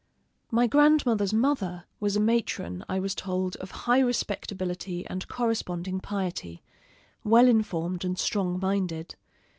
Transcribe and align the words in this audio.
My 0.49 0.65
grandmother's 0.65 1.31
mother 1.31 1.85
was 1.99 2.15
a 2.15 2.19
matron, 2.19 2.83
I 2.89 2.99
was 2.99 3.13
told, 3.13 3.55
of 3.57 3.69
high 3.85 3.99
respectability 3.99 5.05
and 5.05 5.27
corresponding 5.27 5.99
piety; 5.99 6.63
well 7.23 7.47
informed 7.47 8.03
and 8.03 8.17
strong 8.17 8.59
minded. 8.59 9.15